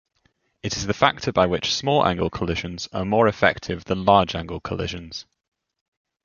[0.63, 5.27] It is the factor by which small-angle collisions are more effective than large-angle collisions.